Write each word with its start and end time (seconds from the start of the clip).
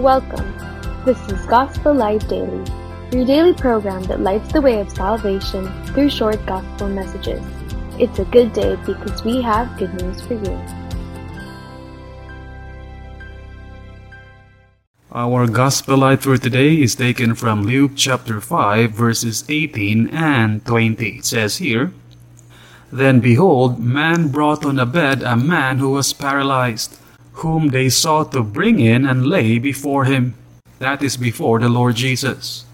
Welcome. 0.00 0.56
This 1.04 1.20
is 1.28 1.44
Gospel 1.44 1.92
Light 1.92 2.26
Daily, 2.26 2.64
your 3.12 3.26
daily 3.26 3.52
program 3.52 4.02
that 4.04 4.20
lights 4.20 4.50
the 4.50 4.62
way 4.62 4.80
of 4.80 4.88
salvation 4.88 5.68
through 5.84 6.08
short 6.08 6.40
gospel 6.46 6.88
messages. 6.88 7.44
It's 7.98 8.18
a 8.18 8.24
good 8.24 8.54
day 8.54 8.76
because 8.86 9.22
we 9.24 9.42
have 9.42 9.76
good 9.76 9.92
news 10.00 10.22
for 10.22 10.40
you. 10.40 10.56
Our 15.12 15.46
gospel 15.46 15.98
light 15.98 16.22
for 16.22 16.38
today 16.38 16.80
is 16.80 16.94
taken 16.94 17.34
from 17.34 17.64
Luke 17.64 17.92
chapter 17.94 18.40
5 18.40 18.92
verses 18.92 19.44
18 19.50 20.08
and 20.14 20.64
20. 20.64 21.18
It 21.18 21.26
says 21.26 21.58
here, 21.58 21.92
Then 22.90 23.20
behold, 23.20 23.78
man 23.78 24.28
brought 24.28 24.64
on 24.64 24.78
a 24.78 24.86
bed 24.86 25.22
a 25.22 25.36
man 25.36 25.76
who 25.76 25.90
was 25.90 26.14
paralyzed, 26.14 26.96
whom 27.40 27.68
they 27.68 27.88
sought 27.88 28.32
to 28.32 28.42
bring 28.42 28.80
in 28.80 29.04
and 29.04 29.26
lay 29.26 29.58
before 29.58 30.04
him. 30.04 30.34
That 30.78 31.02
is 31.02 31.16
before 31.16 31.60
the 31.60 31.68
Lord 31.68 31.96
Jesus. 31.96 32.64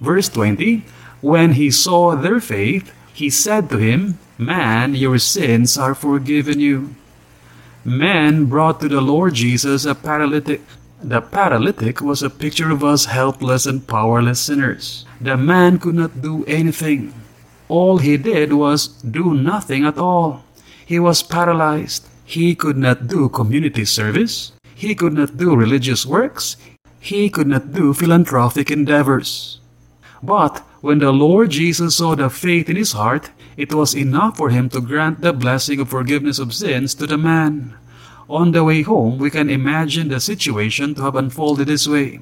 Verse 0.00 0.28
20, 0.28 0.84
When 1.20 1.52
he 1.52 1.70
saw 1.70 2.14
their 2.14 2.40
faith, 2.40 2.92
he 3.14 3.30
said 3.30 3.70
to 3.70 3.78
him, 3.78 4.18
Man, 4.36 4.94
your 4.94 5.18
sins 5.18 5.78
are 5.78 5.94
forgiven 5.94 6.60
you. 6.60 6.94
Man 7.84 8.44
brought 8.44 8.80
to 8.80 8.88
the 8.88 9.00
Lord 9.00 9.34
Jesus 9.34 9.84
a 9.84 9.94
paralytic. 9.94 10.60
The 11.02 11.20
paralytic 11.20 12.00
was 12.00 12.22
a 12.22 12.28
picture 12.28 12.70
of 12.70 12.84
us 12.84 13.06
helpless 13.06 13.64
and 13.64 13.86
powerless 13.86 14.40
sinners. 14.40 15.06
The 15.20 15.36
man 15.36 15.78
could 15.78 15.94
not 15.94 16.20
do 16.20 16.44
anything. 16.44 17.14
All 17.68 17.98
he 17.98 18.16
did 18.16 18.52
was 18.52 18.88
do 18.88 19.34
nothing 19.34 19.84
at 19.84 19.98
all. 19.98 20.44
He 20.84 20.98
was 20.98 21.22
paralyzed. 21.22 22.06
He 22.26 22.56
could 22.56 22.76
not 22.76 23.06
do 23.06 23.28
community 23.28 23.84
service. 23.84 24.50
He 24.74 24.96
could 24.96 25.14
not 25.14 25.38
do 25.38 25.54
religious 25.54 26.04
works. 26.04 26.56
He 26.98 27.30
could 27.30 27.46
not 27.46 27.72
do 27.72 27.94
philanthropic 27.94 28.68
endeavors. 28.68 29.60
But 30.24 30.58
when 30.80 30.98
the 30.98 31.12
Lord 31.12 31.50
Jesus 31.50 31.96
saw 31.96 32.16
the 32.16 32.28
faith 32.28 32.68
in 32.68 32.74
his 32.74 32.92
heart, 32.92 33.30
it 33.56 33.72
was 33.72 33.94
enough 33.94 34.36
for 34.36 34.50
him 34.50 34.68
to 34.70 34.80
grant 34.80 35.20
the 35.20 35.32
blessing 35.32 35.78
of 35.78 35.88
forgiveness 35.88 36.40
of 36.40 36.52
sins 36.52 36.94
to 36.96 37.06
the 37.06 37.16
man. 37.16 37.78
On 38.28 38.50
the 38.50 38.64
way 38.64 38.82
home, 38.82 39.18
we 39.18 39.30
can 39.30 39.48
imagine 39.48 40.08
the 40.08 40.18
situation 40.18 40.96
to 40.96 41.02
have 41.02 41.14
unfolded 41.14 41.68
this 41.68 41.86
way. 41.86 42.18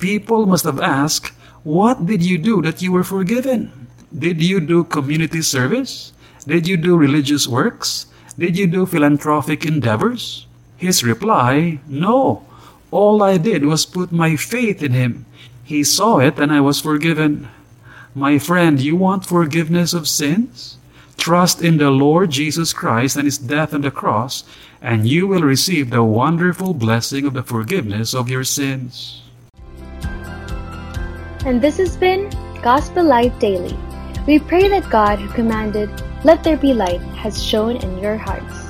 People 0.00 0.46
must 0.46 0.64
have 0.64 0.80
asked, 0.80 1.30
What 1.62 2.06
did 2.06 2.26
you 2.26 2.38
do 2.38 2.60
that 2.62 2.82
you 2.82 2.90
were 2.90 3.04
forgiven? 3.04 3.86
Did 4.10 4.42
you 4.42 4.58
do 4.58 4.82
community 4.82 5.42
service? 5.42 6.12
Did 6.44 6.66
you 6.66 6.76
do 6.76 6.96
religious 6.96 7.46
works? 7.46 8.06
Did 8.38 8.56
you 8.56 8.68
do 8.68 8.86
philanthropic 8.86 9.64
endeavors? 9.64 10.46
His 10.76 11.02
reply, 11.02 11.80
No. 11.88 12.44
All 12.92 13.20
I 13.20 13.36
did 13.36 13.64
was 13.64 13.84
put 13.84 14.12
my 14.12 14.36
faith 14.36 14.80
in 14.80 14.92
him. 14.92 15.26
He 15.64 15.82
saw 15.82 16.18
it 16.18 16.38
and 16.38 16.52
I 16.52 16.60
was 16.60 16.80
forgiven. 16.80 17.48
My 18.14 18.38
friend, 18.38 18.80
you 18.80 18.94
want 18.94 19.26
forgiveness 19.26 19.92
of 19.92 20.06
sins? 20.06 20.78
Trust 21.18 21.62
in 21.62 21.78
the 21.78 21.90
Lord 21.90 22.30
Jesus 22.30 22.72
Christ 22.72 23.16
and 23.16 23.26
his 23.26 23.38
death 23.38 23.74
on 23.74 23.82
the 23.82 23.90
cross, 23.90 24.44
and 24.80 25.06
you 25.06 25.26
will 25.26 25.42
receive 25.42 25.90
the 25.90 26.04
wonderful 26.04 26.72
blessing 26.72 27.26
of 27.26 27.34
the 27.34 27.42
forgiveness 27.42 28.14
of 28.14 28.30
your 28.30 28.44
sins. 28.44 29.20
And 31.44 31.60
this 31.60 31.76
has 31.78 31.96
been 31.96 32.30
Gospel 32.62 33.04
Light 33.04 33.38
Daily. 33.40 33.76
We 34.28 34.38
pray 34.38 34.68
that 34.68 34.90
God, 34.90 35.18
who 35.18 35.28
commanded, 35.32 35.88
Let 36.22 36.44
there 36.44 36.58
be 36.58 36.74
light, 36.74 37.00
has 37.16 37.42
shone 37.42 37.78
in 37.78 37.96
your 37.96 38.18
hearts. 38.18 38.67